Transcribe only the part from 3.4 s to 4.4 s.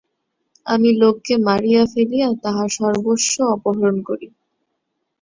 অপহরণ করি।